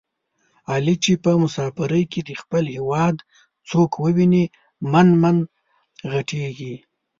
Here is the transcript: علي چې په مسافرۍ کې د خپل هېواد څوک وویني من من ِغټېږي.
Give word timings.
علي 0.71 0.95
چې 1.03 1.13
په 1.23 1.31
مسافرۍ 1.43 2.03
کې 2.11 2.21
د 2.23 2.31
خپل 2.41 2.63
هېواد 2.75 3.15
څوک 3.69 3.91
وویني 4.03 4.43
من 4.91 5.07
من 5.21 5.37
ِغټېږي. 6.13 6.75